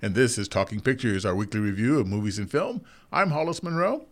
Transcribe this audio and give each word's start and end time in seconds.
And 0.00 0.14
this 0.14 0.38
is 0.38 0.46
Talking 0.46 0.80
Pictures, 0.80 1.26
our 1.26 1.34
weekly 1.34 1.58
review 1.58 1.98
of 1.98 2.06
movies 2.06 2.38
and 2.38 2.48
film. 2.48 2.82
I'm 3.12 3.30
Hollis 3.30 3.64
Monroe. 3.64 4.06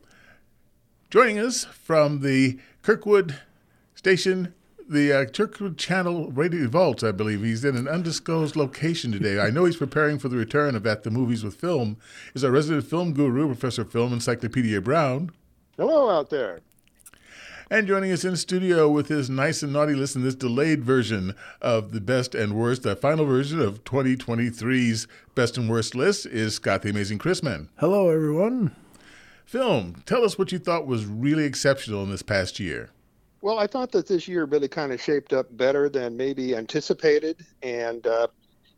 Joining 1.10 1.38
us 1.38 1.64
from 1.64 2.22
the 2.22 2.58
Kirkwood 2.82 3.38
station, 3.94 4.52
the 4.88 5.12
uh, 5.12 5.24
Kirkwood 5.26 5.78
Channel 5.78 6.32
Radio 6.32 6.66
Vault, 6.66 7.04
I 7.04 7.12
believe. 7.12 7.44
He's 7.44 7.64
in 7.64 7.76
an 7.76 7.86
undisclosed 7.86 8.56
location 8.56 9.12
today. 9.12 9.38
I 9.38 9.50
know 9.50 9.64
he's 9.64 9.76
preparing 9.76 10.18
for 10.18 10.28
the 10.28 10.36
return 10.36 10.74
of 10.74 10.88
At 10.88 11.04
the 11.04 11.10
Movies 11.12 11.44
with 11.44 11.54
Phil. 11.54 11.94
Is 12.34 12.42
our 12.42 12.50
resident 12.50 12.86
film 12.86 13.12
guru, 13.12 13.46
Professor 13.46 13.84
Film 13.84 14.12
Encyclopedia 14.12 14.80
Brown. 14.80 15.30
Hello 15.76 16.10
out 16.10 16.30
there. 16.30 16.62
And 17.68 17.88
joining 17.88 18.12
us 18.12 18.24
in 18.24 18.36
studio 18.36 18.88
with 18.88 19.08
his 19.08 19.28
nice 19.28 19.60
and 19.60 19.72
naughty 19.72 19.94
list 19.94 20.14
in 20.14 20.22
this 20.22 20.36
delayed 20.36 20.84
version 20.84 21.34
of 21.60 21.90
the 21.90 22.00
best 22.00 22.32
and 22.32 22.54
worst, 22.54 22.84
the 22.84 22.94
final 22.94 23.24
version 23.24 23.60
of 23.60 23.82
2023's 23.82 25.08
best 25.34 25.58
and 25.58 25.68
worst 25.68 25.96
list 25.96 26.26
is 26.26 26.54
Scott 26.54 26.82
the 26.82 26.90
Amazing 26.90 27.18
Chrisman. 27.18 27.66
Hello, 27.78 28.08
everyone. 28.08 28.70
Phil, 29.46 29.94
tell 30.06 30.24
us 30.24 30.38
what 30.38 30.52
you 30.52 30.60
thought 30.60 30.86
was 30.86 31.06
really 31.06 31.42
exceptional 31.42 32.04
in 32.04 32.10
this 32.10 32.22
past 32.22 32.60
year. 32.60 32.90
Well, 33.40 33.58
I 33.58 33.66
thought 33.66 33.90
that 33.92 34.06
this 34.06 34.28
year 34.28 34.44
really 34.44 34.68
kind 34.68 34.92
of 34.92 35.02
shaped 35.02 35.32
up 35.32 35.48
better 35.56 35.88
than 35.88 36.16
maybe 36.16 36.54
anticipated, 36.54 37.44
and 37.64 38.06
uh, 38.06 38.28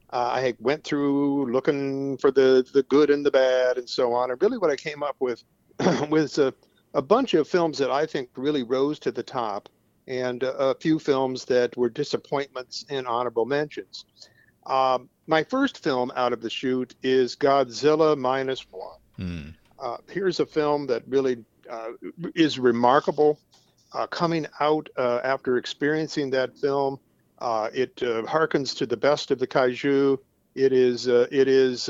I 0.08 0.54
went 0.60 0.82
through 0.82 1.52
looking 1.52 2.16
for 2.16 2.30
the 2.30 2.66
the 2.72 2.84
good 2.84 3.10
and 3.10 3.24
the 3.24 3.30
bad 3.30 3.76
and 3.76 3.88
so 3.88 4.14
on. 4.14 4.30
And 4.30 4.40
really, 4.40 4.56
what 4.56 4.70
I 4.70 4.76
came 4.76 5.02
up 5.02 5.16
with 5.20 5.44
was 6.08 6.38
a 6.38 6.54
a 6.98 7.02
bunch 7.02 7.32
of 7.34 7.46
films 7.46 7.78
that 7.78 7.92
I 7.92 8.06
think 8.06 8.28
really 8.36 8.64
rose 8.64 8.98
to 8.98 9.12
the 9.12 9.22
top, 9.22 9.68
and 10.08 10.42
a 10.42 10.74
few 10.74 10.98
films 10.98 11.44
that 11.44 11.76
were 11.76 11.88
disappointments 11.88 12.84
and 12.90 13.06
honorable 13.06 13.46
mentions. 13.46 14.04
Um, 14.66 15.08
my 15.28 15.44
first 15.44 15.78
film 15.78 16.10
out 16.16 16.32
of 16.32 16.40
the 16.40 16.50
chute 16.50 16.96
is 17.04 17.36
Godzilla 17.36 18.18
minus 18.18 18.66
one. 18.72 18.98
Mm. 19.16 19.54
Uh, 19.78 19.98
here's 20.10 20.40
a 20.40 20.46
film 20.46 20.88
that 20.88 21.04
really 21.06 21.44
uh, 21.70 21.90
is 22.34 22.58
remarkable. 22.58 23.38
Uh, 23.92 24.08
coming 24.08 24.44
out 24.58 24.88
uh, 24.96 25.20
after 25.22 25.56
experiencing 25.56 26.30
that 26.30 26.58
film, 26.58 26.98
uh, 27.38 27.70
it 27.72 27.92
uh, 28.02 28.22
harkens 28.22 28.76
to 28.76 28.86
the 28.86 28.96
best 28.96 29.30
of 29.30 29.38
the 29.38 29.46
kaiju. 29.46 30.18
It 30.56 30.72
is 30.72 31.06
it 31.06 31.46
is 31.46 31.88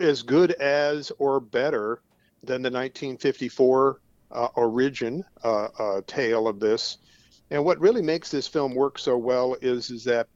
as 0.00 0.22
good 0.22 0.50
as 0.52 1.12
or 1.18 1.38
better 1.38 2.02
than 2.42 2.62
the 2.62 2.70
1954 2.70 3.90
uh, 3.90 3.94
origin 4.30 5.24
uh, 5.44 5.68
uh, 5.78 6.00
tale 6.06 6.46
of 6.48 6.60
this. 6.60 6.98
And 7.50 7.64
what 7.64 7.80
really 7.80 8.02
makes 8.02 8.30
this 8.30 8.46
film 8.46 8.74
work 8.74 8.98
so 8.98 9.16
well 9.16 9.56
is 9.60 9.90
is 9.90 10.04
that, 10.04 10.28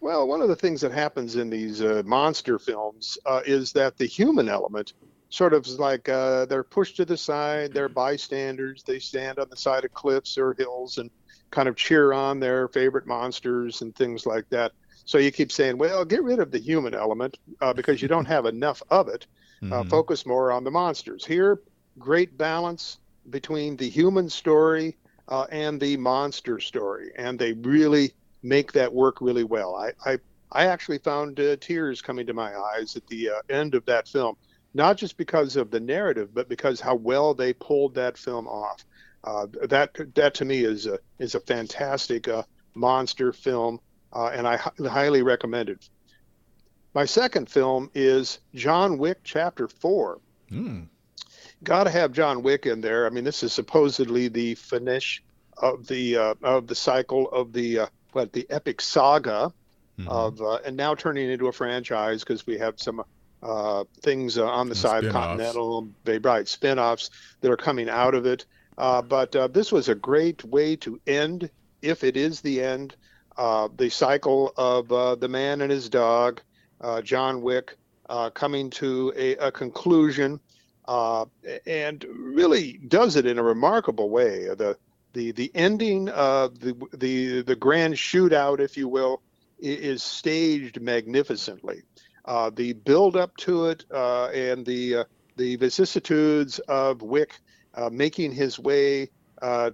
well, 0.00 0.26
one 0.26 0.40
of 0.40 0.48
the 0.48 0.56
things 0.56 0.80
that 0.80 0.92
happens 0.92 1.36
in 1.36 1.50
these 1.50 1.82
uh, 1.82 2.02
monster 2.04 2.58
films 2.58 3.18
uh, 3.26 3.40
is 3.44 3.72
that 3.72 3.96
the 3.96 4.06
human 4.06 4.48
element 4.48 4.92
sort 5.30 5.54
of 5.54 5.66
is 5.66 5.78
like 5.78 6.08
uh, 6.08 6.44
they're 6.46 6.62
pushed 6.62 6.96
to 6.96 7.04
the 7.04 7.16
side, 7.16 7.72
they're 7.72 7.88
bystanders, 7.88 8.82
they 8.82 8.98
stand 8.98 9.38
on 9.38 9.48
the 9.50 9.56
side 9.56 9.84
of 9.84 9.92
cliffs 9.94 10.38
or 10.38 10.54
hills 10.54 10.98
and 10.98 11.10
kind 11.50 11.68
of 11.68 11.76
cheer 11.76 12.12
on 12.12 12.38
their 12.38 12.68
favorite 12.68 13.06
monsters 13.06 13.82
and 13.82 13.94
things 13.94 14.26
like 14.26 14.48
that. 14.50 14.72
So 15.04 15.18
you 15.18 15.32
keep 15.32 15.50
saying, 15.50 15.78
well, 15.78 16.04
get 16.04 16.22
rid 16.22 16.38
of 16.38 16.50
the 16.50 16.58
human 16.60 16.94
element 16.94 17.38
because 17.74 18.00
you 18.00 18.08
don't 18.08 18.26
have 18.26 18.46
enough 18.46 18.82
of 18.90 19.08
it. 19.08 19.26
Mm-hmm. 19.62 19.88
Focus 19.88 20.26
more 20.26 20.52
on 20.52 20.64
the 20.64 20.70
monsters. 20.70 21.24
Here, 21.24 21.60
great 21.98 22.36
balance 22.36 22.98
between 23.30 23.76
the 23.76 23.88
human 23.88 24.28
story 24.28 24.96
uh, 25.28 25.46
and 25.50 25.80
the 25.80 25.96
monster 25.96 26.58
story, 26.58 27.12
and 27.16 27.38
they 27.38 27.52
really 27.52 28.12
make 28.42 28.72
that 28.72 28.92
work 28.92 29.20
really 29.20 29.44
well. 29.44 29.76
I 29.76 29.92
I, 30.10 30.18
I 30.50 30.66
actually 30.66 30.98
found 30.98 31.38
uh, 31.40 31.56
tears 31.56 32.02
coming 32.02 32.26
to 32.26 32.34
my 32.34 32.54
eyes 32.56 32.96
at 32.96 33.06
the 33.06 33.30
uh, 33.30 33.40
end 33.48 33.74
of 33.74 33.84
that 33.86 34.08
film, 34.08 34.36
not 34.74 34.96
just 34.96 35.16
because 35.16 35.56
of 35.56 35.70
the 35.70 35.80
narrative, 35.80 36.34
but 36.34 36.48
because 36.48 36.80
how 36.80 36.96
well 36.96 37.34
they 37.34 37.52
pulled 37.52 37.94
that 37.94 38.18
film 38.18 38.46
off. 38.46 38.84
Uh, 39.24 39.46
that 39.68 39.90
that 40.14 40.34
to 40.34 40.44
me 40.44 40.64
is 40.64 40.86
a 40.86 40.98
is 41.18 41.34
a 41.34 41.40
fantastic 41.40 42.26
uh, 42.26 42.42
monster 42.74 43.32
film, 43.32 43.78
uh, 44.12 44.30
and 44.34 44.46
I 44.48 44.54
h- 44.54 44.86
highly 44.88 45.22
recommend 45.22 45.68
it. 45.68 45.88
My 46.94 47.04
second 47.06 47.48
film 47.48 47.90
is 47.94 48.40
John 48.54 48.98
Wick 48.98 49.20
Chapter 49.22 49.68
Four. 49.68 50.20
Mm 50.50 50.88
got 51.64 51.84
to 51.84 51.90
have 51.90 52.12
John 52.12 52.42
Wick 52.42 52.66
in 52.66 52.80
there. 52.80 53.06
I 53.06 53.10
mean, 53.10 53.24
this 53.24 53.42
is 53.42 53.52
supposedly 53.52 54.28
the 54.28 54.54
finish 54.54 55.22
of 55.58 55.86
the 55.86 56.16
uh, 56.16 56.34
of 56.42 56.66
the 56.66 56.74
cycle 56.74 57.30
of 57.30 57.52
the 57.52 57.80
uh, 57.80 57.86
what 58.12 58.32
the 58.32 58.46
epic 58.50 58.80
saga 58.80 59.52
mm-hmm. 59.98 60.08
of 60.08 60.40
uh, 60.40 60.58
and 60.64 60.76
now 60.76 60.94
turning 60.94 61.30
into 61.30 61.48
a 61.48 61.52
franchise 61.52 62.24
because 62.24 62.46
we 62.46 62.58
have 62.58 62.80
some 62.80 63.02
uh, 63.42 63.84
things 64.00 64.38
uh, 64.38 64.46
on 64.46 64.68
the 64.68 64.72
and 64.72 64.78
side 64.78 65.02
spin-offs. 65.02 65.12
Continental, 65.12 65.82
Bay 66.04 66.18
Bright 66.18 66.48
spin-offs 66.48 67.10
that 67.40 67.50
are 67.50 67.56
coming 67.56 67.88
out 67.88 68.14
of 68.14 68.26
it. 68.26 68.44
Uh, 68.78 69.02
but 69.02 69.32
this 69.52 69.70
was 69.70 69.88
a 69.88 69.94
great 69.94 70.42
way 70.44 70.74
to 70.76 70.98
end, 71.06 71.50
if 71.82 72.02
it 72.04 72.16
is 72.16 72.40
the 72.40 72.62
end, 72.62 72.96
the 73.36 73.90
cycle 73.90 74.52
of 74.56 75.20
the 75.20 75.28
man 75.28 75.60
and 75.60 75.70
his 75.70 75.90
dog, 75.90 76.40
John 77.02 77.42
Wick, 77.42 77.76
coming 78.32 78.70
to 78.70 79.12
a, 79.14 79.36
a 79.36 79.52
conclusion 79.52 80.40
uh, 80.92 81.24
and 81.66 82.04
really 82.14 82.78
does 82.86 83.16
it 83.16 83.24
in 83.24 83.38
a 83.38 83.42
remarkable 83.42 84.10
way. 84.10 84.44
The 84.54 84.76
the 85.14 85.32
the 85.32 85.50
ending 85.54 86.10
of 86.10 86.60
the 86.60 86.74
the 86.92 87.40
the 87.40 87.56
grand 87.56 87.94
shootout, 87.94 88.60
if 88.60 88.76
you 88.76 88.88
will, 88.88 89.22
is 89.58 90.02
staged 90.02 90.82
magnificently. 90.82 91.80
Uh, 92.26 92.50
the 92.50 92.74
build 92.74 93.16
up 93.16 93.34
to 93.38 93.68
it 93.68 93.86
uh, 93.90 94.26
and 94.26 94.66
the 94.66 94.96
uh, 94.96 95.04
the 95.36 95.56
vicissitudes 95.56 96.58
of 96.68 97.00
Wick 97.00 97.40
uh, 97.72 97.88
making 97.90 98.32
his 98.32 98.58
way 98.58 99.08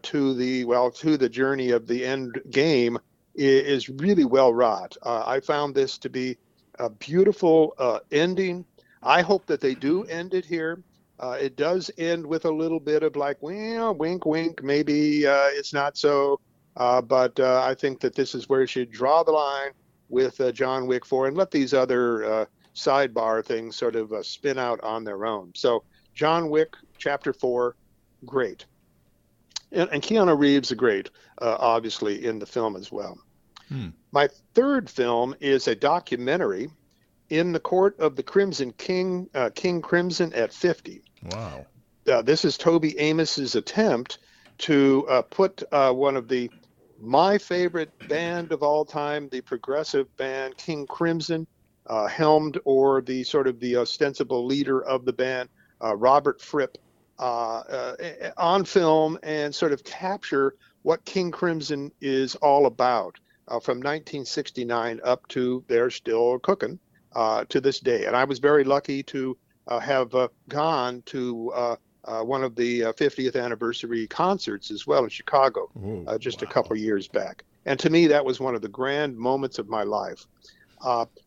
to 0.03 0.35
the 0.35 0.65
well 0.67 0.89
to 0.93 1.17
the 1.17 1.29
journey 1.29 1.71
of 1.73 1.89
the 1.89 2.07
end 2.07 2.41
game 2.51 2.97
is 3.35 3.89
really 3.89 4.25
well 4.25 4.55
wrought. 4.55 4.97
I 5.03 5.41
found 5.41 5.75
this 5.75 5.99
to 5.99 6.09
be 6.09 6.37
a 6.79 6.89
beautiful 6.89 7.75
ending. 8.13 8.65
I 9.03 9.23
hope 9.23 9.47
that 9.47 9.61
they 9.61 9.75
do 9.75 10.05
end 10.05 10.33
it 10.33 10.45
here. 10.45 10.83
Uh, 11.21 11.37
it 11.41 11.57
does 11.57 11.91
end 11.99 12.25
with 12.25 12.45
a 12.45 12.51
little 12.51 12.79
bit 12.79 13.03
of 13.03 13.17
like, 13.17 13.37
well, 13.41 13.95
wink, 13.95 14.25
wink. 14.25 14.63
Maybe 14.63 15.27
uh, 15.27 15.49
it's 15.51 15.73
not 15.73 15.97
so, 15.97 16.41
uh, 16.77 17.03
but 17.03 17.39
uh, 17.41 17.63
I 17.65 17.75
think 17.75 18.01
that 18.01 18.15
this 18.15 18.35
is 18.35 18.49
where 18.49 18.61
you 18.61 18.67
should 18.67 18.93
draw 18.93 19.23
the 19.23 19.33
line 19.33 19.73
with 20.09 20.41
uh, 20.41 20.53
John 20.53 20.87
Wick 20.87 21.05
4 21.05 21.29
and 21.29 21.37
let 21.37 21.51
these 21.51 21.75
other 21.75 22.25
uh, 22.25 22.45
sidebar 22.75 23.45
things 23.45 23.77
sort 23.77 23.97
of 23.97 24.13
spin 24.25 24.59
out 24.59 24.81
on 24.83 25.05
their 25.05 25.27
own. 25.27 25.53
So, 25.55 25.83
John 26.15 26.51
Wick 26.51 26.75
Chapter 26.99 27.33
4, 27.33 27.77
great. 28.25 28.65
And, 29.71 29.89
and 29.91 30.03
Keanu 30.03 30.39
Reeves, 30.39 30.71
a 30.71 30.77
great, 30.77 31.11
obviously, 31.41 32.25
in 32.25 32.39
the 32.39 32.47
film 32.47 32.75
as 32.77 32.91
well. 32.91 33.19
Hmm. 33.69 33.89
My 34.13 34.29
third 34.55 34.89
film 34.89 35.35
is 35.41 35.69
a 35.69 35.75
documentary 35.75 36.71
in 37.31 37.53
the 37.53 37.61
court 37.61 37.99
of 38.01 38.17
the 38.17 38.23
Crimson 38.23 38.73
King, 38.73 39.29
uh, 39.35 39.51
King 39.55 39.83
Crimson 39.83 40.33
at 40.33 40.53
50. 40.53 41.03
Wow. 41.31 41.67
Uh, 42.11 42.23
this 42.23 42.45
is 42.45 42.57
Toby 42.57 42.99
Amies's 42.99 43.55
attempt 43.55 44.19
to 44.59 45.07
uh, 45.09 45.23
put 45.23 45.63
uh, 45.73 45.93
one 45.93 46.17
of 46.17 46.29
the 46.29 46.51
my 47.01 47.39
favorite 47.39 47.93
band 48.09 48.51
of 48.51 48.63
all 48.63 48.85
time, 48.85 49.29
the 49.29 49.41
progressive 49.41 50.15
band 50.17 50.57
King 50.57 50.85
Crimson, 50.87 51.47
uh, 51.87 52.09
helmed 52.09 52.59
or 52.65 53.03
the 53.03 53.23
sort 53.23 53.47
of 53.47 53.61
the 53.61 53.77
ostensible 53.77 54.45
leader 54.45 54.83
of 54.83 55.05
the 55.05 55.13
band, 55.13 55.49
uh, 55.81 55.95
Robert 55.95 56.41
Fripp, 56.41 56.77
on 57.21 58.65
film 58.65 59.19
and 59.23 59.55
sort 59.55 59.73
of 59.73 59.85
capture 59.85 60.57
what 60.83 61.05
King 61.05 61.31
Crimson 61.31 61.93
is 62.01 62.35
all 62.37 62.67
about. 62.67 63.19
from 63.47 63.79
1969 63.79 65.01
up 65.05 65.27
to 65.29 65.65
they're 65.69 65.91
still 65.91 66.39
cooking 66.41 66.79
uh, 67.15 67.45
to 67.49 67.61
this 67.61 67.81
day. 67.81 68.05
And 68.07 68.17
I 68.17 68.25
was 68.25 68.39
very 68.39 68.65
lucky 68.65 69.03
to 69.05 69.37
uh, 69.67 69.79
have 69.81 70.15
uh, 70.15 70.29
gone 70.49 71.03
to 71.07 71.53
uh, 71.55 71.77
uh, 72.05 72.23
one 72.23 72.43
of 72.43 72.57
the 72.57 72.81
50th 72.81 73.37
uh, 73.37 73.39
anniversary 73.39 74.07
concerts 74.07 74.71
as 74.71 74.87
well 74.87 75.05
in 75.05 75.11
Chicago 75.11 75.71
Ooh, 75.77 76.07
just 76.19 76.43
wow. 76.43 76.49
a 76.49 76.53
couple 76.53 76.77
years 76.77 77.07
back. 77.07 77.45
And 77.67 77.79
to 77.81 77.91
me, 77.91 78.07
that 78.07 78.25
was 78.25 78.41
one 78.41 78.55
of 78.55 78.63
the 78.63 78.69
grand 78.69 79.17
moments 79.17 79.59
of 79.59 79.69
my 79.69 79.83
life. 79.83 80.27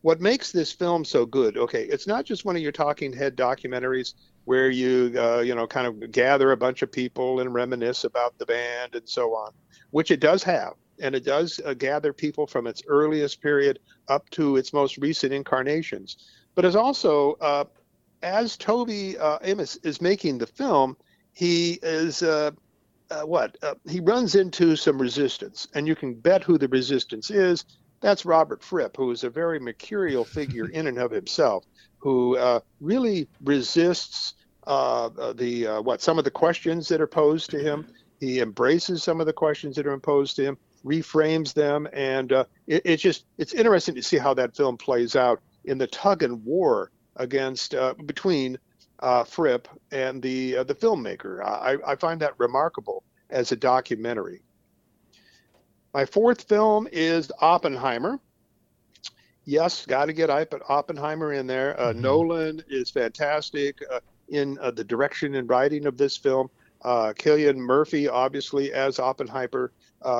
what 0.01 0.21
makes 0.21 0.51
this 0.51 0.71
film 0.71 1.05
so 1.05 1.25
good? 1.25 1.57
Okay, 1.57 1.83
it's 1.83 2.07
not 2.07 2.25
just 2.25 2.45
one 2.45 2.55
of 2.55 2.61
your 2.61 2.71
talking 2.71 3.13
head 3.13 3.35
documentaries 3.35 4.15
where 4.45 4.71
you 4.71 5.11
you 5.43 5.53
know 5.53 5.67
kind 5.67 5.85
of 5.85 6.11
gather 6.11 6.51
a 6.51 6.57
bunch 6.57 6.81
of 6.81 6.91
people 6.91 7.41
and 7.41 7.53
reminisce 7.53 8.05
about 8.05 8.35
the 8.39 8.45
band 8.45 8.95
and 8.95 9.07
so 9.07 9.35
on, 9.35 9.51
which 9.91 10.09
it 10.09 10.19
does 10.19 10.41
have 10.41 10.73
and 11.01 11.15
it 11.15 11.25
does 11.25 11.59
uh, 11.65 11.73
gather 11.73 12.13
people 12.13 12.47
from 12.47 12.67
its 12.67 12.83
earliest 12.87 13.41
period 13.41 13.79
up 14.07 14.29
to 14.29 14.55
its 14.55 14.71
most 14.71 14.97
recent 14.97 15.33
incarnations. 15.33 16.17
But 16.55 16.65
it's 16.65 16.75
also, 16.75 17.33
uh, 17.41 17.65
as 18.21 18.55
Toby 18.55 19.17
uh, 19.17 19.39
Amies 19.43 19.77
is 19.83 20.01
making 20.01 20.37
the 20.37 20.47
film, 20.47 20.95
he 21.33 21.79
is 21.81 22.23
uh, 22.23 22.51
uh, 23.09 23.21
what? 23.21 23.57
Uh, 23.61 23.75
he 23.89 23.99
runs 23.99 24.35
into 24.35 24.75
some 24.75 25.01
resistance, 25.01 25.67
and 25.73 25.87
you 25.87 25.95
can 25.95 26.13
bet 26.13 26.43
who 26.43 26.57
the 26.57 26.67
resistance 26.67 27.31
is. 27.31 27.65
That's 28.01 28.25
Robert 28.25 28.63
Fripp, 28.63 28.97
who 28.97 29.11
is 29.11 29.23
a 29.23 29.29
very 29.29 29.59
mercurial 29.59 30.23
figure 30.23 30.69
in 30.73 30.87
and 30.87 30.97
of 30.97 31.11
himself, 31.11 31.65
who 31.97 32.37
uh, 32.37 32.59
really 32.79 33.27
resists 33.43 34.35
the 34.65 35.67
uh, 35.67 35.81
what 35.81 36.01
some 36.01 36.17
of 36.17 36.23
the 36.23 36.31
questions 36.31 36.87
that 36.89 37.01
are 37.01 37.07
posed 37.07 37.49
to 37.51 37.59
him. 37.59 37.87
He 38.19 38.39
embraces 38.39 39.01
some 39.01 39.19
of 39.19 39.25
the 39.25 39.33
questions 39.33 39.75
that 39.77 39.87
are 39.87 39.93
imposed 39.93 40.35
to 40.35 40.43
him, 40.43 40.57
reframes 40.85 41.53
them, 41.53 41.87
and 41.93 42.31
uh, 42.31 42.45
it, 42.67 42.81
it's 42.85 43.03
just 43.03 43.25
it's 43.37 43.53
interesting 43.53 43.95
to 43.95 44.03
see 44.03 44.17
how 44.17 44.33
that 44.33 44.55
film 44.55 44.77
plays 44.77 45.15
out 45.15 45.41
in 45.65 45.77
the 45.77 45.87
tug 45.87 46.23
and 46.23 46.43
war 46.43 46.91
against 47.17 47.75
uh, 47.75 47.93
between 48.05 48.57
uh, 48.99 49.23
Fripp 49.23 49.67
and 49.91 50.21
the 50.21 50.57
uh, 50.57 50.63
the 50.63 50.75
filmmaker. 50.75 51.43
I, 51.43 51.77
I, 51.85 51.95
find 51.95 52.21
that 52.21 52.33
remarkable 52.37 53.03
as 53.29 53.51
a 53.51 53.55
documentary. 53.55 54.41
My 55.93 56.05
fourth 56.05 56.43
film 56.43 56.87
is 56.91 57.31
Oppenheimer. 57.41 58.19
Yes, 59.45 59.85
got 59.85 60.05
to 60.05 60.13
get 60.13 60.29
Oppenheimer 60.29 61.33
in 61.33 61.47
there. 61.47 61.79
Uh, 61.79 61.91
mm-hmm. 61.91 62.01
Nolan 62.01 62.63
is 62.69 62.91
fantastic 62.91 63.79
uh, 63.91 63.99
in 64.29 64.57
uh, 64.59 64.71
the 64.71 64.83
direction 64.83 65.35
and 65.35 65.49
writing 65.49 65.85
of 65.85 65.97
this 65.97 66.15
film. 66.15 66.49
Uh, 66.83 67.13
Cillian 67.17 67.57
Murphy, 67.57 68.07
obviously, 68.07 68.71
as 68.71 68.99
Oppenheimer, 68.99 69.71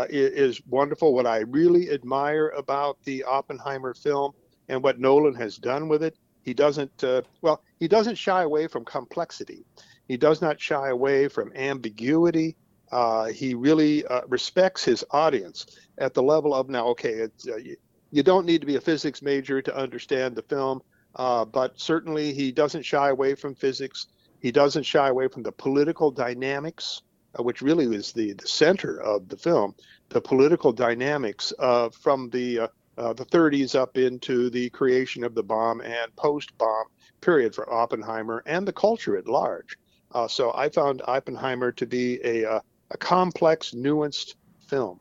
is, 0.09 0.57
is 0.57 0.61
wonderful. 0.67 1.13
What 1.13 1.27
I 1.27 1.39
really 1.39 1.91
admire 1.91 2.49
about 2.49 2.97
the 3.03 3.23
Oppenheimer 3.23 3.93
film 3.93 4.33
and 4.69 4.83
what 4.83 4.99
Nolan 4.99 5.35
has 5.35 5.57
done 5.57 5.87
with 5.87 6.03
it 6.03 6.17
he 6.43 6.53
doesn't, 6.53 7.03
uh, 7.03 7.21
well, 7.41 7.63
he 7.79 7.87
doesn't 7.87 8.15
shy 8.15 8.43
away 8.43 8.67
from 8.67 8.83
complexity. 8.85 9.65
He 10.07 10.17
does 10.17 10.41
not 10.41 10.59
shy 10.59 10.89
away 10.89 11.27
from 11.27 11.51
ambiguity. 11.55 12.55
Uh, 12.91 13.25
he 13.25 13.53
really 13.53 14.05
uh, 14.05 14.21
respects 14.27 14.83
his 14.83 15.05
audience 15.11 15.65
at 15.97 16.13
the 16.13 16.23
level 16.23 16.53
of 16.53 16.69
now, 16.69 16.87
okay, 16.87 17.23
uh, 17.23 17.55
you, 17.57 17.77
you, 18.11 18.23
don't 18.23 18.45
need 18.45 18.59
to 18.61 18.67
be 18.67 18.75
a 18.75 18.81
physics 18.81 19.21
major 19.21 19.61
to 19.61 19.75
understand 19.75 20.35
the 20.35 20.41
film, 20.41 20.81
uh, 21.15 21.45
but 21.45 21.79
certainly 21.79 22.33
he 22.33 22.51
doesn't 22.51 22.83
shy 22.83 23.09
away 23.09 23.35
from 23.35 23.55
physics. 23.55 24.07
He 24.41 24.51
doesn't 24.51 24.83
shy 24.83 25.07
away 25.07 25.27
from 25.29 25.43
the 25.43 25.51
political 25.51 26.11
dynamics, 26.11 27.03
uh, 27.03 27.10
which 27.39 27.61
really 27.61 27.85
is 27.95 28.11
the, 28.11 28.33
the 28.33 28.47
center 28.47 29.01
of 29.01 29.29
the 29.29 29.37
film, 29.37 29.73
the 30.09 30.21
political 30.21 30.71
dynamics 30.71 31.53
from 31.91 32.29
the 32.29 32.69
uh, 32.97 33.13
the 33.13 33.25
30s 33.25 33.73
up 33.73 33.97
into 33.97 34.49
the 34.49 34.69
creation 34.69 35.23
of 35.23 35.33
the 35.33 35.41
bomb 35.41 35.81
and 35.81 36.15
post 36.15 36.55
bomb 36.57 36.85
period 37.21 37.55
for 37.55 37.71
Oppenheimer 37.71 38.43
and 38.45 38.67
the 38.67 38.73
culture 38.73 39.17
at 39.17 39.27
large. 39.27 39.77
Uh, 40.13 40.27
so 40.27 40.51
I 40.53 40.69
found 40.69 41.01
Oppenheimer 41.05 41.71
to 41.73 41.85
be 41.85 42.19
a, 42.23 42.45
uh, 42.45 42.59
a 42.89 42.97
complex, 42.97 43.71
nuanced 43.71 44.35
film. 44.67 44.99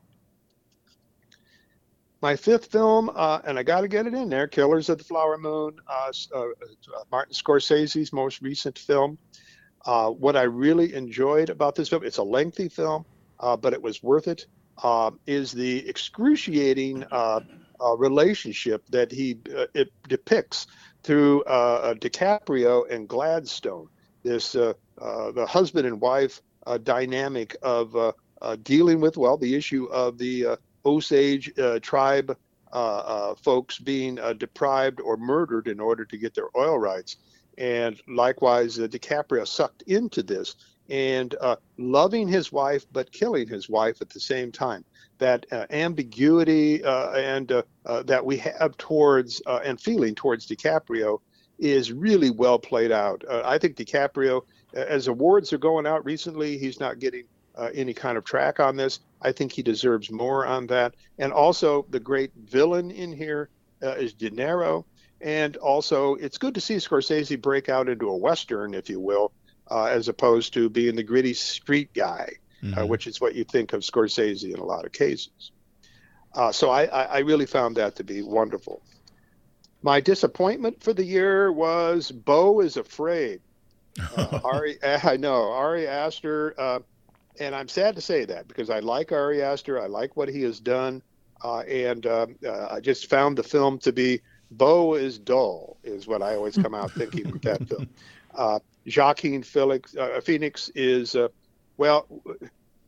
My 2.21 2.35
fifth 2.35 2.67
film, 2.67 3.09
uh, 3.13 3.39
and 3.45 3.57
I 3.57 3.63
got 3.63 3.81
to 3.81 3.87
get 3.87 4.05
it 4.05 4.13
in 4.13 4.29
there 4.29 4.47
Killers 4.47 4.89
of 4.89 4.99
the 4.99 5.03
Flower 5.03 5.37
Moon, 5.37 5.75
uh, 5.87 6.11
uh, 6.35 6.45
Martin 7.11 7.33
Scorsese's 7.33 8.13
most 8.13 8.41
recent 8.41 8.77
film. 8.77 9.17
What 9.85 10.35
I 10.35 10.43
really 10.43 10.93
enjoyed 10.93 11.49
about 11.49 11.75
this 11.75 11.89
film, 11.89 12.03
it's 12.03 12.17
a 12.17 12.23
lengthy 12.23 12.69
film, 12.69 13.05
but 13.39 13.73
it 13.73 13.81
was 13.81 14.01
worth 14.03 14.27
it. 14.27 14.45
is 15.27 15.51
the 15.51 15.87
excruciating 15.87 17.05
uh, 17.81 17.95
relationship 17.97 18.83
that 18.89 19.11
he 19.11 19.37
uh, 19.55 19.65
it 19.73 19.91
depicts 20.07 20.67
through 21.03 21.43
uh, 21.43 21.93
DiCaprio 21.95 22.89
and 22.89 23.07
Gladstone. 23.07 23.87
This 24.23 24.55
uh, 24.55 24.73
uh, 24.99 25.31
the 25.31 25.45
husband 25.45 25.87
and 25.87 25.99
wife 25.99 26.41
uh, 26.67 26.77
dynamic 26.77 27.55
of 27.61 28.13
dealing 28.63 29.01
with 29.01 29.17
well 29.17 29.37
the 29.37 29.55
issue 29.55 29.85
of 29.85 30.17
the 30.17 30.57
Osage 30.85 31.51
tribe 31.81 32.37
folks 33.41 33.79
being 33.79 34.19
deprived 34.37 35.01
or 35.01 35.17
murdered 35.17 35.67
in 35.67 35.79
order 35.79 36.05
to 36.05 36.17
get 36.17 36.35
their 36.35 36.49
oil 36.55 36.77
rights, 36.77 37.17
and 37.57 38.01
likewise 38.07 38.77
DiCaprio 38.77 39.47
sucked 39.47 39.83
into 39.83 40.23
this 40.23 40.55
and 40.89 41.35
loving 41.77 42.27
his 42.27 42.51
wife 42.51 42.85
but 42.91 43.11
killing 43.11 43.47
his 43.47 43.69
wife 43.69 44.01
at 44.01 44.09
the 44.09 44.19
same 44.19 44.51
time 44.51 44.83
that 45.21 45.45
uh, 45.51 45.67
ambiguity 45.69 46.83
uh, 46.83 47.11
and 47.11 47.51
uh, 47.51 47.61
uh 47.85 48.03
that 48.03 48.25
we 48.25 48.37
have 48.37 48.75
towards 48.77 49.41
uh, 49.45 49.61
and 49.63 49.79
feeling 49.79 50.15
towards 50.15 50.47
DiCaprio 50.47 51.19
is 51.59 51.91
really 51.91 52.31
well 52.31 52.57
played 52.57 52.91
out. 52.91 53.23
Uh, 53.29 53.43
I 53.45 53.59
think 53.59 53.77
DiCaprio, 53.77 54.41
as 54.73 55.07
awards 55.07 55.53
are 55.53 55.59
going 55.59 55.85
out 55.85 56.03
recently, 56.03 56.57
he's 56.57 56.79
not 56.79 56.97
getting 56.99 57.23
any 57.75 57.93
kind 57.93 58.17
of 58.17 58.23
track 58.23 58.59
on 58.59 58.75
this. 58.75 59.01
I 59.21 59.31
think 59.31 59.51
he 59.51 59.61
deserves 59.61 60.09
more 60.09 60.47
on 60.47 60.65
that. 60.67 60.95
And 61.19 61.31
also, 61.31 61.85
the 61.91 61.99
great 61.99 62.31
villain 62.45 62.89
in 62.89 63.13
here 63.13 63.49
is 63.83 64.13
De 64.15 64.31
Niro. 64.31 64.85
And 65.23 65.57
also, 65.57 66.15
it's 66.15 66.37
good 66.37 66.55
to 66.55 66.61
see 66.61 66.75
Scorsese 66.75 67.39
break 67.41 67.69
out 67.69 67.89
into 67.89 68.09
a 68.09 68.17
western, 68.17 68.73
if 68.73 68.89
you 68.89 68.99
will, 68.99 69.31
as 69.69 70.07
opposed 70.07 70.53
to 70.53 70.69
being 70.69 70.95
the 70.95 71.03
gritty 71.03 71.33
street 71.33 71.93
guy 71.93 72.33
mm-hmm. 72.63 72.79
uh, 72.79 72.85
which 72.85 73.07
is 73.07 73.19
what 73.19 73.35
you 73.35 73.43
think 73.43 73.73
of 73.73 73.81
Scorsese 73.81 74.53
in 74.53 74.59
a 74.59 74.63
lot 74.63 74.85
of 74.85 74.91
cases. 74.91 75.51
Uh, 76.33 76.51
so 76.51 76.69
I, 76.69 76.85
I, 76.85 77.19
really 77.19 77.45
found 77.45 77.75
that 77.75 77.97
to 77.97 78.05
be 78.05 78.21
wonderful. 78.21 78.81
My 79.81 79.99
disappointment 79.99 80.81
for 80.81 80.93
the 80.93 81.03
year 81.03 81.51
was 81.51 82.09
Beau 82.09 82.61
is 82.61 82.77
Afraid. 82.77 83.41
Uh, 84.15 84.39
Ari, 84.45 84.77
I 84.83 85.17
know 85.17 85.51
Ari 85.51 85.87
Aster, 85.87 86.55
uh, 86.57 86.79
and 87.39 87.53
I'm 87.53 87.67
sad 87.67 87.95
to 87.95 88.01
say 88.01 88.23
that 88.25 88.47
because 88.47 88.69
I 88.69 88.79
like 88.79 89.11
Ari 89.11 89.41
Aster. 89.41 89.81
I 89.81 89.87
like 89.87 90.15
what 90.15 90.29
he 90.29 90.43
has 90.43 90.61
done, 90.61 91.01
uh, 91.43 91.59
and 91.59 92.05
um, 92.05 92.35
uh, 92.45 92.67
I 92.71 92.79
just 92.79 93.09
found 93.09 93.37
the 93.37 93.43
film 93.43 93.79
to 93.79 93.91
be 93.91 94.21
Beau 94.51 94.95
is 94.95 95.17
dull, 95.17 95.77
is 95.83 96.07
what 96.07 96.21
I 96.21 96.35
always 96.35 96.57
come 96.57 96.75
out 96.75 96.91
thinking 96.91 97.31
with 97.31 97.41
that 97.43 97.67
film. 97.67 97.87
Uh, 98.33 98.59
Joaquin 98.85 99.43
Felix, 99.43 99.93
Phoenix 100.23 100.69
is 100.73 101.17
well, 101.75 102.07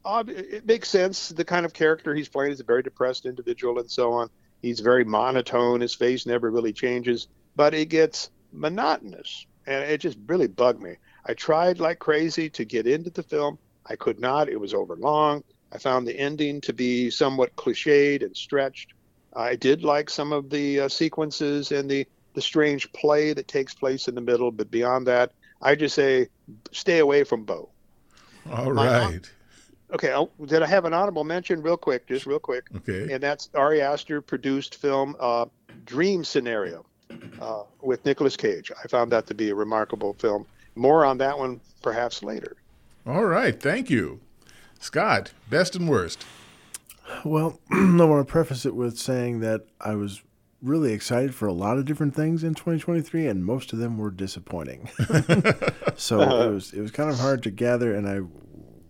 uh, 0.05 0.23
it 0.27 0.65
makes 0.65 0.89
sense. 0.89 1.29
The 1.29 1.45
kind 1.45 1.65
of 1.65 1.73
character 1.73 2.13
he's 2.13 2.29
playing 2.29 2.51
is 2.51 2.59
a 2.59 2.63
very 2.63 2.83
depressed 2.83 3.25
individual 3.25 3.79
and 3.79 3.89
so 3.89 4.13
on. 4.13 4.29
He's 4.61 4.79
very 4.79 5.03
monotone. 5.03 5.81
His 5.81 5.93
face 5.93 6.25
never 6.25 6.51
really 6.51 6.73
changes, 6.73 7.27
but 7.55 7.73
it 7.73 7.89
gets 7.89 8.29
monotonous. 8.51 9.45
And 9.65 9.83
it 9.83 9.99
just 9.99 10.17
really 10.27 10.47
bugged 10.47 10.81
me. 10.81 10.97
I 11.25 11.33
tried 11.33 11.79
like 11.79 11.99
crazy 11.99 12.49
to 12.51 12.65
get 12.65 12.85
into 12.85 13.09
the 13.09 13.23
film. 13.23 13.57
I 13.85 13.95
could 13.95 14.19
not. 14.19 14.49
It 14.49 14.59
was 14.59 14.73
over 14.73 14.95
long. 14.95 15.43
I 15.71 15.77
found 15.77 16.05
the 16.05 16.17
ending 16.17 16.61
to 16.61 16.73
be 16.73 17.09
somewhat 17.09 17.55
cliched 17.55 18.23
and 18.23 18.35
stretched. 18.35 18.93
I 19.35 19.55
did 19.55 19.83
like 19.83 20.09
some 20.09 20.31
of 20.31 20.49
the 20.49 20.81
uh, 20.81 20.89
sequences 20.89 21.71
and 21.71 21.89
the, 21.89 22.05
the 22.33 22.41
strange 22.41 22.91
play 22.93 23.33
that 23.33 23.47
takes 23.47 23.73
place 23.73 24.07
in 24.07 24.15
the 24.15 24.21
middle, 24.21 24.51
but 24.51 24.69
beyond 24.69 25.07
that, 25.07 25.31
I 25.61 25.75
just 25.75 25.95
say 25.95 26.27
stay 26.71 26.99
away 26.99 27.23
from 27.23 27.43
Beau. 27.43 27.69
All 28.51 28.71
right. 28.71 29.21
okay, 29.93 30.11
I'll, 30.11 30.29
did 30.45 30.61
I 30.61 30.67
have 30.67 30.85
an 30.85 30.93
honorable 30.93 31.23
mention 31.23 31.61
real 31.61 31.77
quick, 31.77 32.07
just 32.07 32.25
real 32.25 32.39
quick? 32.39 32.65
Okay. 32.75 33.13
And 33.13 33.23
that's 33.23 33.49
Ari 33.55 33.81
Aster 33.81 34.21
produced 34.21 34.75
film 34.75 35.15
uh, 35.19 35.45
Dream 35.85 36.23
Scenario 36.23 36.85
uh, 37.39 37.63
with 37.81 38.03
Nicolas 38.05 38.35
Cage. 38.35 38.71
I 38.83 38.87
found 38.87 39.11
that 39.11 39.27
to 39.27 39.33
be 39.33 39.49
a 39.49 39.55
remarkable 39.55 40.13
film. 40.13 40.45
More 40.75 41.05
on 41.05 41.17
that 41.19 41.37
one 41.37 41.61
perhaps 41.81 42.23
later. 42.23 42.57
All 43.05 43.25
right, 43.25 43.59
thank 43.59 43.89
you. 43.89 44.21
Scott, 44.79 45.31
best 45.49 45.75
and 45.75 45.87
worst. 45.87 46.25
Well, 47.25 47.59
I 47.71 48.05
want 48.05 48.25
to 48.25 48.31
preface 48.31 48.65
it 48.65 48.75
with 48.75 48.97
saying 48.97 49.39
that 49.41 49.65
I 49.79 49.95
was 49.95 50.21
really 50.61 50.93
excited 50.93 51.35
for 51.35 51.47
a 51.47 51.53
lot 51.53 51.77
of 51.77 51.85
different 51.85 52.15
things 52.15 52.43
in 52.43 52.53
2023, 52.53 53.27
and 53.27 53.45
most 53.45 53.73
of 53.73 53.79
them 53.79 53.97
were 53.97 54.11
disappointing. 54.11 54.89
so 55.95 56.21
uh-huh. 56.21 56.47
it 56.47 56.51
was 56.51 56.73
it 56.73 56.81
was 56.81 56.91
kind 56.91 57.09
of 57.09 57.19
hard 57.19 57.43
to 57.43 57.51
gather, 57.51 57.93
and 57.93 58.07
I 58.07 58.21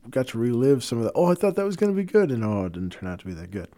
got 0.10 0.27
to 0.29 0.38
relive 0.38 0.84
some 0.84 1.00
of 1.00 1.03
the. 1.05 1.12
Oh, 1.15 1.32
I 1.32 1.36
thought 1.36 1.55
that 1.55 1.65
was 1.65 1.75
going 1.75 1.91
to 1.91 1.96
be 1.96 2.05
good, 2.05 2.32
and 2.32 2.43
oh, 2.43 2.65
it 2.65 2.74
didn't 2.74 2.91
turn 2.91 3.10
out 3.10 3.20
to 3.20 3.25
be 3.25 3.34
that 3.34 3.51
good. 3.51 3.70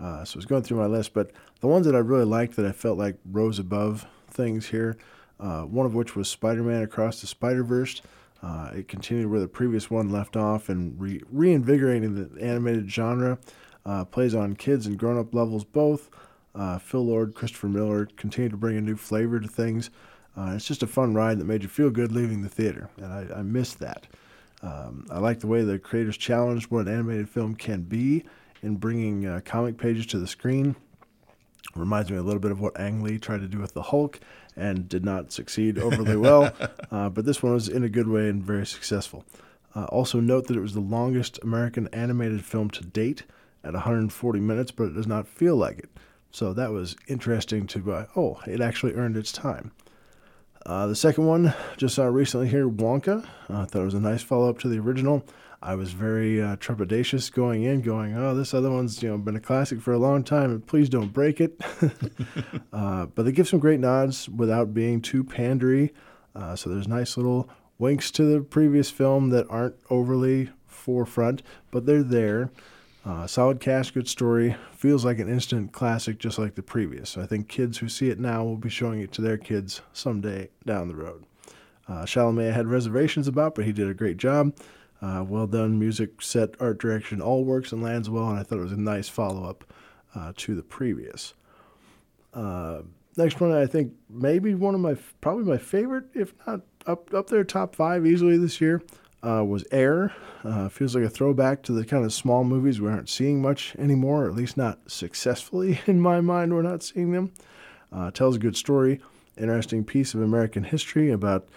Uh, 0.00 0.24
so 0.24 0.36
I 0.36 0.38
was 0.38 0.46
going 0.46 0.62
through 0.62 0.78
my 0.78 0.86
list, 0.86 1.14
but 1.14 1.30
the 1.60 1.68
ones 1.68 1.86
that 1.86 1.94
I 1.94 1.98
really 1.98 2.24
liked 2.24 2.56
that 2.56 2.66
I 2.66 2.72
felt 2.72 2.98
like 2.98 3.16
rose 3.30 3.58
above 3.58 4.06
things 4.28 4.66
here, 4.66 4.96
uh, 5.38 5.62
one 5.62 5.86
of 5.86 5.94
which 5.94 6.16
was 6.16 6.28
Spider-Man 6.28 6.82
Across 6.82 7.20
the 7.20 7.26
Spider-Verse. 7.26 8.02
Uh, 8.42 8.70
it 8.74 8.88
continued 8.88 9.30
where 9.30 9.40
the 9.40 9.48
previous 9.48 9.90
one 9.90 10.10
left 10.10 10.36
off 10.36 10.68
and 10.68 11.00
re- 11.00 11.22
reinvigorating 11.30 12.14
the 12.14 12.42
animated 12.42 12.90
genre. 12.90 13.38
Uh, 13.86 14.04
plays 14.04 14.34
on 14.34 14.56
kids 14.56 14.86
and 14.86 14.98
grown-up 14.98 15.34
levels 15.34 15.64
both. 15.64 16.10
Uh, 16.54 16.78
Phil 16.78 17.04
Lord, 17.04 17.34
Christopher 17.34 17.68
Miller 17.68 18.06
continue 18.16 18.48
to 18.48 18.56
bring 18.56 18.76
a 18.76 18.80
new 18.80 18.96
flavor 18.96 19.40
to 19.40 19.48
things. 19.48 19.90
Uh, 20.36 20.52
it's 20.56 20.66
just 20.66 20.82
a 20.82 20.86
fun 20.86 21.14
ride 21.14 21.38
that 21.38 21.44
made 21.44 21.62
you 21.62 21.68
feel 21.68 21.90
good 21.90 22.12
leaving 22.12 22.42
the 22.42 22.48
theater, 22.48 22.88
and 22.96 23.06
I, 23.06 23.38
I 23.38 23.42
missed 23.42 23.78
that. 23.80 24.06
Um, 24.62 25.06
I 25.10 25.18
like 25.18 25.40
the 25.40 25.46
way 25.46 25.62
the 25.62 25.78
creators 25.78 26.16
challenged 26.16 26.70
what 26.70 26.86
an 26.86 26.94
animated 26.94 27.28
film 27.28 27.54
can 27.54 27.82
be 27.82 28.24
in 28.62 28.76
bringing 28.76 29.26
uh, 29.26 29.40
comic 29.44 29.76
pages 29.76 30.06
to 30.06 30.18
the 30.18 30.26
screen. 30.26 30.74
Reminds 31.76 32.10
me 32.10 32.16
a 32.16 32.22
little 32.22 32.40
bit 32.40 32.50
of 32.50 32.60
what 32.60 32.78
Ang 32.78 33.02
Lee 33.02 33.18
tried 33.18 33.40
to 33.40 33.48
do 33.48 33.58
with 33.58 33.74
the 33.74 33.82
Hulk 33.82 34.20
and 34.56 34.88
did 34.88 35.04
not 35.04 35.32
succeed 35.32 35.78
overly 35.78 36.16
well, 36.16 36.52
uh, 36.90 37.10
but 37.10 37.24
this 37.24 37.42
one 37.42 37.52
was 37.52 37.68
in 37.68 37.84
a 37.84 37.88
good 37.88 38.08
way 38.08 38.28
and 38.28 38.42
very 38.42 38.66
successful. 38.66 39.24
Uh, 39.74 39.84
also, 39.86 40.20
note 40.20 40.46
that 40.46 40.56
it 40.56 40.60
was 40.60 40.74
the 40.74 40.80
longest 40.80 41.38
American 41.42 41.88
animated 41.88 42.44
film 42.44 42.70
to 42.70 42.84
date 42.84 43.24
at 43.64 43.72
140 43.72 44.40
minutes, 44.40 44.70
but 44.70 44.84
it 44.84 44.94
does 44.94 45.06
not 45.06 45.26
feel 45.26 45.56
like 45.56 45.78
it. 45.78 45.90
So 46.30 46.52
that 46.52 46.72
was 46.72 46.96
interesting 47.06 47.66
to, 47.68 47.92
uh, 47.92 48.06
oh, 48.16 48.40
it 48.46 48.60
actually 48.60 48.94
earned 48.94 49.16
its 49.16 49.32
time. 49.32 49.72
Uh, 50.66 50.86
the 50.86 50.96
second 50.96 51.26
one 51.26 51.54
just 51.76 51.94
saw 51.94 52.06
recently 52.06 52.48
here, 52.48 52.68
Wonka. 52.68 53.26
I 53.48 53.52
uh, 53.52 53.66
thought 53.66 53.82
it 53.82 53.84
was 53.84 53.94
a 53.94 54.00
nice 54.00 54.22
follow 54.22 54.48
up 54.48 54.58
to 54.60 54.68
the 54.68 54.78
original. 54.78 55.24
I 55.62 55.76
was 55.76 55.92
very 55.92 56.42
uh, 56.42 56.56
trepidatious 56.56 57.32
going 57.32 57.62
in, 57.62 57.80
going, 57.80 58.16
"Oh, 58.16 58.34
this 58.34 58.52
other 58.52 58.70
one's 58.70 59.02
you 59.02 59.08
know 59.08 59.16
been 59.16 59.36
a 59.36 59.40
classic 59.40 59.80
for 59.80 59.92
a 59.92 59.98
long 59.98 60.22
time, 60.22 60.50
and 60.50 60.66
please 60.66 60.90
don't 60.90 61.12
break 61.12 61.40
it." 61.40 61.58
uh, 62.72 63.06
but 63.06 63.24
they 63.24 63.32
give 63.32 63.48
some 63.48 63.60
great 63.60 63.80
nods 63.80 64.28
without 64.28 64.74
being 64.74 65.00
too 65.00 65.24
pandery. 65.24 65.90
Uh, 66.34 66.54
so 66.54 66.68
there's 66.68 66.88
nice 66.88 67.16
little 67.16 67.48
winks 67.78 68.10
to 68.10 68.24
the 68.24 68.40
previous 68.40 68.90
film 68.90 69.30
that 69.30 69.46
aren't 69.48 69.76
overly 69.88 70.50
forefront, 70.66 71.42
but 71.70 71.86
they're 71.86 72.02
there. 72.02 72.50
Uh, 73.04 73.26
solid 73.26 73.60
cast, 73.60 73.92
good 73.92 74.08
story. 74.08 74.56
Feels 74.72 75.04
like 75.04 75.18
an 75.18 75.28
instant 75.28 75.72
classic, 75.72 76.18
just 76.18 76.38
like 76.38 76.54
the 76.54 76.62
previous. 76.62 77.18
I 77.18 77.26
think 77.26 77.48
kids 77.48 77.78
who 77.78 77.88
see 77.88 78.08
it 78.08 78.18
now 78.18 78.42
will 78.44 78.56
be 78.56 78.70
showing 78.70 79.00
it 79.00 79.12
to 79.12 79.22
their 79.22 79.36
kids 79.36 79.82
someday 79.92 80.48
down 80.64 80.88
the 80.88 80.96
road. 80.96 81.26
Uh, 81.86 82.04
Chalamet 82.04 82.54
had 82.54 82.66
reservations 82.66 83.28
about, 83.28 83.54
but 83.54 83.66
he 83.66 83.72
did 83.72 83.90
a 83.90 83.94
great 83.94 84.16
job. 84.16 84.56
Uh, 85.02 85.22
well 85.28 85.46
done 85.46 85.78
music, 85.78 86.22
set, 86.22 86.54
art 86.60 86.78
direction, 86.78 87.20
all 87.20 87.44
works 87.44 87.72
and 87.72 87.82
lands 87.82 88.08
well, 88.08 88.30
and 88.30 88.38
I 88.38 88.42
thought 88.42 88.58
it 88.58 88.62
was 88.62 88.72
a 88.72 88.80
nice 88.80 89.08
follow 89.08 89.44
up 89.44 89.64
uh, 90.14 90.32
to 90.36 90.54
the 90.54 90.62
previous. 90.62 91.34
Uh, 92.32 92.82
next 93.18 93.38
one, 93.38 93.52
I 93.52 93.66
think 93.66 93.92
maybe 94.08 94.54
one 94.54 94.74
of 94.74 94.80
my 94.80 94.96
probably 95.20 95.44
my 95.44 95.58
favorite, 95.58 96.04
if 96.14 96.32
not 96.46 96.62
up 96.86 97.12
up 97.12 97.28
there, 97.28 97.44
top 97.44 97.76
five 97.76 98.06
easily 98.06 98.38
this 98.38 98.62
year. 98.62 98.82
Uh, 99.24 99.42
was 99.42 99.64
Air. 99.70 100.12
Uh, 100.44 100.68
feels 100.68 100.94
like 100.94 101.04
a 101.04 101.08
throwback 101.08 101.62
to 101.62 101.72
the 101.72 101.84
kind 101.84 102.04
of 102.04 102.12
small 102.12 102.44
movies 102.44 102.80
we 102.80 102.90
aren't 102.90 103.08
seeing 103.08 103.40
much 103.40 103.74
anymore, 103.76 104.24
or 104.24 104.28
at 104.28 104.34
least 104.34 104.56
not 104.56 104.78
successfully 104.86 105.80
in 105.86 106.00
my 106.00 106.20
mind. 106.20 106.52
We're 106.52 106.62
not 106.62 106.82
seeing 106.82 107.12
them. 107.12 107.32
Uh, 107.90 108.10
tells 108.10 108.36
a 108.36 108.40
good 108.40 108.56
story, 108.56 109.00
interesting 109.38 109.84
piece 109.84 110.14
of 110.14 110.20
American 110.20 110.64
history 110.64 111.10
about 111.10 111.48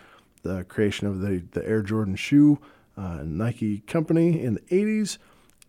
the 0.43 0.63
creation 0.65 1.07
of 1.07 1.19
the, 1.19 1.43
the 1.51 1.67
Air 1.67 1.81
Jordan 1.81 2.15
shoe, 2.15 2.59
uh, 2.95 3.21
Nike 3.23 3.79
company 3.81 4.41
in 4.41 4.53
the 4.53 4.61
80s. 4.61 5.17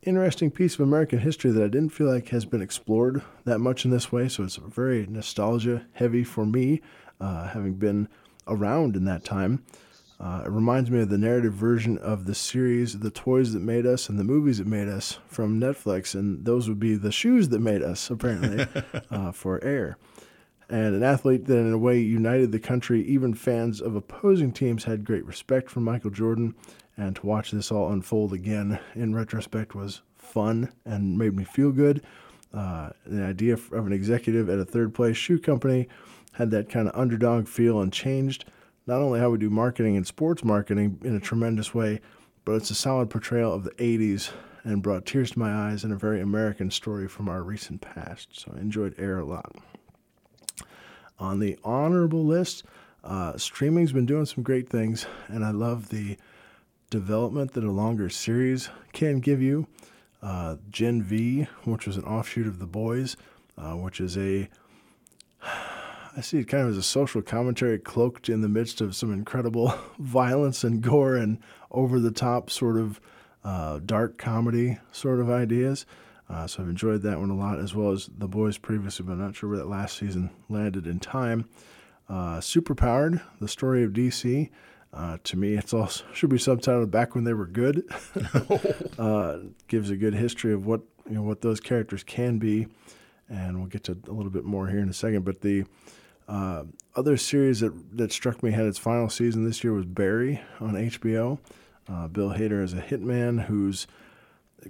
Interesting 0.02 0.50
piece 0.50 0.74
of 0.74 0.80
American 0.80 1.18
history 1.18 1.50
that 1.50 1.62
I 1.62 1.68
didn't 1.68 1.90
feel 1.90 2.06
like 2.06 2.28
has 2.28 2.44
been 2.44 2.62
explored 2.62 3.22
that 3.44 3.58
much 3.58 3.84
in 3.84 3.90
this 3.90 4.12
way. 4.12 4.28
So 4.28 4.44
it's 4.44 4.56
very 4.56 5.06
nostalgia 5.06 5.86
heavy 5.94 6.22
for 6.22 6.46
me, 6.46 6.80
uh, 7.20 7.48
having 7.48 7.74
been 7.74 8.08
around 8.46 8.94
in 8.94 9.04
that 9.06 9.24
time. 9.24 9.64
Uh, 10.20 10.42
it 10.44 10.50
reminds 10.50 10.90
me 10.90 11.00
of 11.00 11.10
the 11.10 11.18
narrative 11.18 11.54
version 11.54 11.96
of 11.98 12.24
the 12.24 12.34
series 12.34 12.98
The 12.98 13.10
Toys 13.10 13.52
That 13.52 13.62
Made 13.62 13.86
Us 13.86 14.08
and 14.08 14.18
the 14.18 14.24
Movies 14.24 14.58
That 14.58 14.66
Made 14.66 14.88
Us 14.88 15.18
from 15.28 15.60
Netflix, 15.60 16.14
and 16.14 16.44
those 16.44 16.68
would 16.68 16.80
be 16.80 16.96
the 16.96 17.12
shoes 17.12 17.50
that 17.50 17.60
made 17.60 17.82
us, 17.82 18.10
apparently, 18.10 18.66
uh, 19.10 19.30
for 19.30 19.62
Air. 19.62 19.96
And 20.68 20.96
an 20.96 21.02
athlete 21.04 21.46
that, 21.46 21.56
in 21.56 21.72
a 21.72 21.78
way, 21.78 22.00
united 22.00 22.50
the 22.50 22.58
country. 22.58 23.02
Even 23.04 23.32
fans 23.32 23.80
of 23.80 23.94
opposing 23.94 24.52
teams 24.52 24.84
had 24.84 25.04
great 25.04 25.24
respect 25.24 25.70
for 25.70 25.80
Michael 25.80 26.10
Jordan 26.10 26.54
and 26.96 27.14
to 27.16 27.26
watch 27.26 27.52
this 27.52 27.70
all 27.70 27.92
unfold 27.92 28.32
again 28.32 28.78
in 28.94 29.14
retrospect 29.14 29.74
was 29.74 30.02
fun 30.16 30.70
and 30.84 31.16
made 31.16 31.36
me 31.36 31.44
feel 31.44 31.70
good. 31.70 32.02
Uh, 32.52 32.90
the 33.06 33.22
idea 33.22 33.54
of 33.54 33.86
an 33.86 33.92
executive 33.92 34.50
at 34.50 34.58
a 34.58 34.64
third 34.64 34.94
place 34.94 35.16
shoe 35.16 35.38
company 35.38 35.88
had 36.32 36.50
that 36.50 36.68
kind 36.68 36.88
of 36.88 36.98
underdog 36.98 37.46
feel 37.46 37.80
and 37.80 37.92
changed 37.92 38.44
not 38.88 39.02
only 39.02 39.20
how 39.20 39.28
we 39.28 39.36
do 39.36 39.50
marketing 39.50 39.96
and 39.96 40.06
sports 40.06 40.42
marketing 40.42 40.98
in 41.04 41.14
a 41.14 41.20
tremendous 41.20 41.74
way, 41.74 42.00
but 42.46 42.54
it's 42.54 42.70
a 42.70 42.74
solid 42.74 43.10
portrayal 43.10 43.52
of 43.52 43.62
the 43.62 43.70
80s 43.72 44.30
and 44.64 44.82
brought 44.82 45.04
tears 45.04 45.30
to 45.32 45.38
my 45.38 45.52
eyes 45.52 45.84
and 45.84 45.92
a 45.92 45.96
very 45.96 46.22
American 46.22 46.70
story 46.70 47.06
from 47.06 47.28
our 47.28 47.42
recent 47.42 47.82
past. 47.82 48.28
So 48.32 48.52
I 48.56 48.60
enjoyed 48.60 48.94
Air 48.98 49.18
a 49.18 49.26
lot. 49.26 49.54
On 51.18 51.38
the 51.38 51.58
honorable 51.62 52.24
list, 52.24 52.64
uh, 53.04 53.36
streaming's 53.36 53.92
been 53.92 54.06
doing 54.06 54.24
some 54.24 54.42
great 54.42 54.70
things, 54.70 55.04
and 55.28 55.44
I 55.44 55.50
love 55.50 55.90
the 55.90 56.16
development 56.88 57.52
that 57.52 57.64
a 57.64 57.70
longer 57.70 58.08
series 58.08 58.70
can 58.92 59.20
give 59.20 59.42
you. 59.42 59.66
Uh, 60.22 60.56
Gen 60.70 61.02
V, 61.02 61.46
which 61.64 61.86
was 61.86 61.98
an 61.98 62.04
offshoot 62.04 62.46
of 62.46 62.58
The 62.58 62.66
Boys, 62.66 63.18
uh, 63.58 63.74
which 63.74 64.00
is 64.00 64.16
a, 64.16 64.48
I 66.18 66.20
see 66.20 66.38
it 66.38 66.48
kind 66.48 66.64
of 66.64 66.70
as 66.70 66.76
a 66.76 66.82
social 66.82 67.22
commentary 67.22 67.78
cloaked 67.78 68.28
in 68.28 68.40
the 68.40 68.48
midst 68.48 68.80
of 68.80 68.96
some 68.96 69.12
incredible 69.12 69.72
violence 70.00 70.64
and 70.64 70.82
gore 70.82 71.14
and 71.14 71.38
over 71.70 72.00
the 72.00 72.10
top 72.10 72.50
sort 72.50 72.76
of 72.76 73.00
uh, 73.44 73.78
dark 73.86 74.18
comedy 74.18 74.80
sort 74.90 75.20
of 75.20 75.30
ideas. 75.30 75.86
Uh, 76.28 76.48
so 76.48 76.60
I've 76.60 76.68
enjoyed 76.68 77.02
that 77.02 77.20
one 77.20 77.30
a 77.30 77.36
lot, 77.36 77.60
as 77.60 77.72
well 77.72 77.92
as 77.92 78.10
The 78.18 78.26
Boys 78.26 78.58
previously, 78.58 79.06
but 79.06 79.12
I'm 79.12 79.20
not 79.20 79.36
sure 79.36 79.48
where 79.48 79.58
that 79.58 79.68
last 79.68 79.96
season 79.96 80.30
landed 80.48 80.88
in 80.88 80.98
time. 80.98 81.48
Uh, 82.08 82.38
Superpowered, 82.38 83.22
the 83.40 83.46
story 83.46 83.84
of 83.84 83.92
DC. 83.92 84.50
Uh, 84.92 85.18
to 85.22 85.36
me, 85.36 85.54
it's 85.54 85.72
also 85.72 86.04
should 86.12 86.30
be 86.30 86.36
subtitled 86.36 86.90
"Back 86.90 87.14
When 87.14 87.22
They 87.22 87.32
Were 87.34 87.46
Good." 87.46 87.84
uh, 88.98 89.38
gives 89.68 89.88
a 89.90 89.96
good 89.96 90.14
history 90.14 90.52
of 90.52 90.66
what 90.66 90.80
you 91.08 91.14
know 91.14 91.22
what 91.22 91.42
those 91.42 91.60
characters 91.60 92.02
can 92.02 92.38
be, 92.38 92.66
and 93.28 93.58
we'll 93.58 93.68
get 93.68 93.84
to 93.84 93.96
a 94.08 94.10
little 94.10 94.32
bit 94.32 94.44
more 94.44 94.66
here 94.66 94.80
in 94.80 94.88
a 94.88 94.94
second. 94.94 95.24
But 95.24 95.42
the 95.42 95.64
uh, 96.28 96.64
other 96.94 97.16
series 97.16 97.60
that 97.60 97.96
that 97.96 98.12
struck 98.12 98.42
me 98.42 98.50
had 98.50 98.66
its 98.66 98.78
final 98.78 99.08
season 99.08 99.44
this 99.44 99.64
year 99.64 99.72
was 99.72 99.86
Barry 99.86 100.40
on 100.60 100.74
HBO. 100.74 101.38
Uh, 101.90 102.06
Bill 102.08 102.30
Hader 102.30 102.62
is 102.62 102.74
a 102.74 102.82
hitman 102.82 103.46
who's 103.46 103.86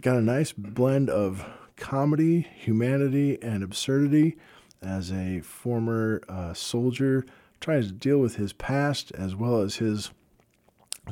got 0.01 0.17
a 0.17 0.23
nice 0.23 0.53
blend 0.53 1.11
of 1.11 1.45
comedy, 1.77 2.43
humanity, 2.43 3.39
and 3.43 3.63
absurdity. 3.63 4.37
As 4.81 5.11
a 5.11 5.41
former 5.41 6.23
uh, 6.29 6.55
soldier 6.55 7.27
tries 7.61 7.89
to 7.89 7.93
deal 7.93 8.19
with 8.19 8.37
his 8.37 8.53
past 8.53 9.11
as 9.13 9.35
well 9.35 9.61
as 9.61 9.77
his 9.77 10.13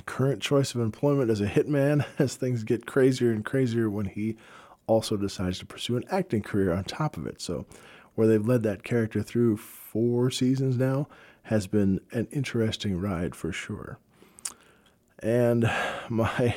current 0.05 0.41
choice 0.41 0.75
of 0.75 0.81
employment 0.81 1.31
as 1.31 1.41
a 1.41 1.47
hitman 1.47 2.05
as 2.19 2.37
things 2.37 2.63
get 2.63 2.87
crazier 2.87 3.33
and 3.33 3.45
crazier 3.45 3.91
when 3.91 4.07
he 4.07 4.37
also 4.87 5.17
decides 5.17 5.59
to 5.59 5.67
pursue 5.67 5.97
an 5.97 6.05
acting 6.11 6.43
career 6.43 6.73
on 6.73 6.85
top 6.85 7.17
of 7.17 7.27
it. 7.27 7.41
So, 7.41 7.67
where 8.15 8.29
they've 8.29 8.47
led 8.47 8.63
that 8.63 8.85
character 8.85 9.23
through 9.23 9.59
four 9.97 10.31
seasons 10.31 10.77
now 10.77 11.09
has 11.45 11.67
been 11.67 12.03
an 12.13 12.29
interesting 12.31 13.01
ride 13.01 13.35
for 13.35 13.51
sure. 13.51 13.99
And 15.21 15.71
my 16.11 16.55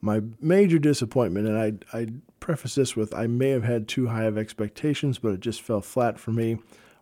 my 0.00 0.22
major 0.40 0.80
disappointment, 0.80 1.46
and 1.46 1.56
I 1.56 1.96
I 1.96 2.08
preface 2.40 2.74
this 2.74 2.96
with 2.96 3.14
I 3.14 3.28
may 3.28 3.50
have 3.50 3.62
had 3.62 3.86
too 3.86 4.08
high 4.08 4.24
of 4.24 4.36
expectations, 4.36 5.18
but 5.20 5.34
it 5.34 5.40
just 5.40 5.62
fell 5.62 5.80
flat 5.80 6.18
for 6.18 6.32
me 6.32 6.58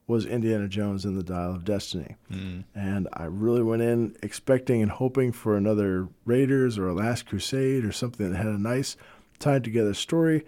was 0.07 0.26
Indiana 0.26 0.69
Jones 0.69 1.07
and 1.07 1.17
the 1.17 1.23
Dial 1.23 1.55
of 1.55 1.64
Destiny. 1.64 2.17
Mm. 2.31 2.64
And 2.75 3.09
I 3.14 3.25
really 3.25 3.62
went 3.62 3.81
in 3.81 4.14
expecting 4.23 4.83
and 4.83 4.91
hoping 4.91 5.33
for 5.33 5.57
another 5.57 6.09
Raiders 6.26 6.76
or 6.76 6.88
a 6.88 6.93
Last 6.93 7.25
Crusade 7.25 7.83
or 7.83 7.93
something 7.93 8.31
that 8.31 8.37
had 8.37 8.47
a 8.47 8.61
nice 8.61 8.97
tied 9.38 9.64
together 9.64 9.95
story. 9.95 10.45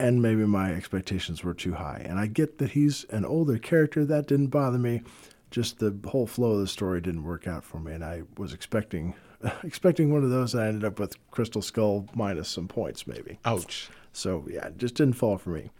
And 0.00 0.22
maybe 0.22 0.46
my 0.46 0.72
expectations 0.72 1.44
were 1.44 1.52
too 1.52 1.74
high. 1.74 2.02
And 2.04 2.18
I 2.18 2.26
get 2.26 2.58
that 2.58 2.70
he's 2.70 3.04
an 3.10 3.26
older 3.26 3.58
character. 3.58 4.04
That 4.04 4.26
didn't 4.26 4.46
bother 4.46 4.78
me. 4.78 5.02
Just 5.50 5.78
the 5.78 5.94
whole 6.08 6.26
flow 6.26 6.52
of 6.52 6.60
the 6.60 6.66
story 6.66 7.00
didn't 7.02 7.24
work 7.24 7.46
out 7.46 7.64
for 7.64 7.78
me. 7.78 7.92
And 7.92 8.02
I 8.02 8.22
was 8.38 8.54
expecting 8.54 9.14
expecting 9.62 10.10
one 10.10 10.24
of 10.24 10.30
those. 10.30 10.54
And 10.54 10.62
I 10.62 10.68
ended 10.68 10.84
up 10.84 10.98
with 10.98 11.16
Crystal 11.30 11.62
Skull 11.62 12.06
minus 12.14 12.48
some 12.48 12.66
points, 12.66 13.06
maybe. 13.06 13.38
Ouch. 13.44 13.90
So, 14.12 14.44
yeah, 14.48 14.68
it 14.68 14.78
just 14.78 14.94
didn't 14.94 15.14
fall 15.14 15.36
for 15.36 15.50
me. 15.50 15.70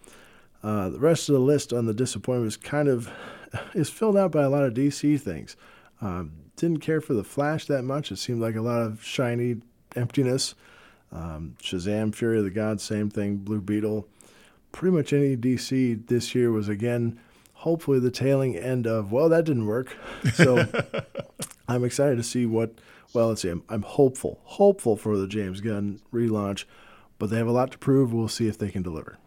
Uh, 0.63 0.91
the 0.91 0.99
rest 0.99 1.29
of 1.29 1.33
the 1.33 1.41
list 1.41 1.73
on 1.73 1.87
the 1.87 1.95
disappointment 1.95 2.49
is 2.49 2.57
kind 2.59 2.89
of 2.89 3.11
is 3.75 3.89
filled 3.89 4.19
out 4.19 4.33
by 4.33 4.43
a 4.43 4.51
lot 4.51 4.65
of 4.65 4.75
DC 4.75 5.19
things. 5.21 5.57
Um, 6.03 6.33
didn't 6.57 6.81
care 6.81 7.01
for 7.01 7.15
the 7.15 7.25
Flash 7.25 7.67
that 7.67 7.83
much. 7.85 8.13
It 8.13 8.17
seemed 8.17 8.41
like 8.41 8.55
a 8.55 8.61
lot 8.61 8.83
of 8.83 9.03
shiny 9.03 9.57
emptiness. 9.97 10.55
Um, 11.13 11.57
Shazam, 11.61 12.15
Fury 12.15 12.39
of 12.39 12.45
the 12.45 12.51
Gods, 12.51 12.83
same 12.83 13.11
thing. 13.11 13.39
Blue 13.39 13.61
Beetle. 13.61 14.07
Pretty 14.73 14.97
much 14.97 15.13
any 15.13 15.37
DC 15.37 16.07
this 16.07 16.35
year 16.35 16.53
was 16.53 16.69
again, 16.69 17.19
hopefully 17.55 17.99
the 17.99 18.11
tailing 18.11 18.57
end 18.57 18.87
of 18.87 19.11
well, 19.11 19.29
that 19.29 19.45
didn't 19.45 19.67
work. 19.67 19.97
So 20.35 20.65
I'm 21.69 21.85
excited 21.85 22.17
to 22.17 22.23
see 22.23 22.47
what. 22.47 22.75
Well, 23.13 23.29
let's 23.29 23.43
see. 23.43 23.49
I'm, 23.49 23.65
I'm 23.69 23.83
hopeful, 23.83 24.39
hopeful 24.45 24.97
for 24.97 25.17
the 25.17 25.27
James 25.27 25.61
Gunn 25.61 26.01
relaunch, 26.13 26.65
but 27.19 27.29
they 27.29 27.37
have 27.39 27.49
a 27.49 27.53
lot 27.53 27.73
to 27.73 27.79
prove. 27.79 28.13
We'll 28.13 28.29
see 28.29 28.47
if 28.47 28.57
they 28.57 28.71
can 28.71 28.83
deliver. 28.83 29.19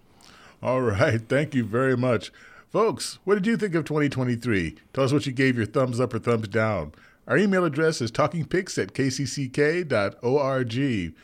All 0.61 0.81
right. 0.81 1.21
Thank 1.27 1.53
you 1.53 1.65
very 1.65 1.97
much. 1.97 2.31
Folks, 2.69 3.19
what 3.25 3.35
did 3.35 3.45
you 3.45 3.57
think 3.57 3.75
of 3.75 3.83
2023? 3.83 4.77
Tell 4.93 5.03
us 5.03 5.11
what 5.11 5.25
you 5.25 5.33
gave 5.33 5.57
your 5.57 5.65
thumbs 5.65 5.99
up 5.99 6.13
or 6.13 6.19
thumbs 6.19 6.47
down. 6.47 6.93
Our 7.27 7.37
email 7.37 7.65
address 7.65 8.01
is 8.01 8.11
talkingpics 8.11 8.81
at 8.81 8.93
kcck.org. 8.93 9.93